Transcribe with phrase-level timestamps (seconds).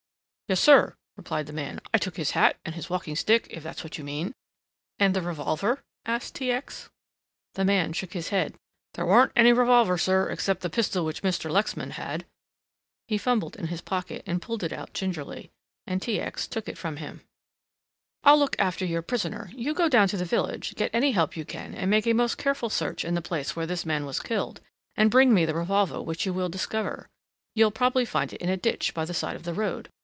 [0.51, 3.97] "Yes, sir," replied the man, "I took his hat and his walkingstick, if that's what
[3.97, 4.33] you mean."
[4.99, 6.51] "And the revolver!" asked T.
[6.51, 6.89] X.
[7.53, 8.55] The man shook his head.
[8.93, 11.49] "There warn't any revolver, sir, except the pistol which Mr.
[11.49, 12.25] Lexman had."
[13.07, 15.51] He fumbled in his pocket and pulled it out gingerly,
[15.87, 16.19] and T.
[16.19, 16.47] X.
[16.47, 17.21] took it from him.
[18.25, 21.45] "I'll look after your prisoner; you go down to the village, get any help you
[21.45, 24.59] can and make a most careful search in the place where this man was killed
[24.97, 27.07] and bring me the revolver which you will discover.
[27.55, 29.87] You'll probably find it in a ditch by the side of the road.